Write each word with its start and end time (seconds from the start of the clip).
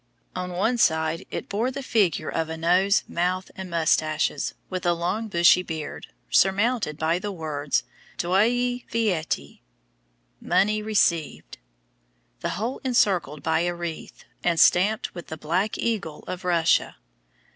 On 0.35 0.53
one 0.53 0.79
side 0.79 1.27
it 1.29 1.47
bore 1.47 1.69
the 1.69 1.83
figure 1.83 2.27
of 2.29 2.49
a 2.49 2.57
nose, 2.57 3.03
mouth, 3.07 3.51
and 3.55 3.69
moustaches, 3.69 4.55
with 4.67 4.83
a 4.83 4.93
long 4.93 5.27
bushy 5.27 5.61
beard, 5.61 6.07
surmounted 6.31 6.97
by 6.97 7.19
the 7.19 7.31
words, 7.31 7.83
"Deuyee 8.17 8.87
Vyeatee," 8.89 9.61
"money 10.41 10.81
received;" 10.81 11.59
the 12.39 12.49
whole 12.57 12.81
encircled 12.83 13.43
by 13.43 13.59
a 13.59 13.75
wreath, 13.75 14.23
and 14.43 14.59
stamped 14.59 15.13
with 15.13 15.27
the 15.27 15.37
black 15.37 15.77
eagle 15.77 16.23
of 16.25 16.45
Russia. 16.45 16.95